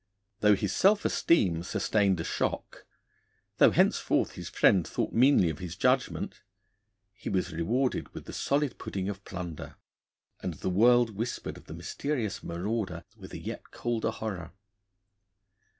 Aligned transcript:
Though 0.39 0.55
his 0.55 0.73
self 0.73 1.05
esteem 1.05 1.61
sustained 1.61 2.19
a 2.19 2.23
shock, 2.23 2.85
though 3.57 3.69
henceforth 3.69 4.31
his 4.31 4.49
friend 4.49 4.87
thought 4.87 5.13
meanly 5.13 5.51
of 5.51 5.59
his 5.59 5.75
judgment, 5.75 6.41
he 7.13 7.29
was 7.29 7.53
rewarded 7.53 8.11
with 8.11 8.25
the 8.25 8.33
solid 8.33 8.79
pudding 8.79 9.09
of 9.09 9.23
plunder, 9.25 9.75
and 10.41 10.55
the 10.55 10.71
world 10.71 11.11
whispered 11.11 11.55
of 11.55 11.65
the 11.65 11.75
mysterious 11.75 12.41
marauder 12.41 13.03
with 13.15 13.31
a 13.33 13.37
yet 13.39 13.69
colder 13.69 14.09
horror. 14.09 14.53